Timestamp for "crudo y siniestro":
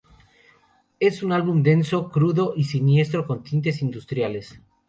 2.09-3.27